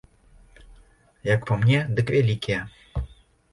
Як 1.35 1.45
па 1.51 1.59
мне, 1.61 1.79
дык 2.01 2.07
вялікія. 2.19 2.59